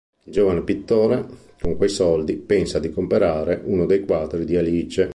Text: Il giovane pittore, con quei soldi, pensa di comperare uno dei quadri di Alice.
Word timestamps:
Il 0.23 0.33
giovane 0.33 0.63
pittore, 0.63 1.23
con 1.61 1.77
quei 1.77 1.87
soldi, 1.89 2.33
pensa 2.37 2.79
di 2.79 2.89
comperare 2.89 3.61
uno 3.65 3.85
dei 3.85 4.03
quadri 4.03 4.45
di 4.45 4.57
Alice. 4.57 5.09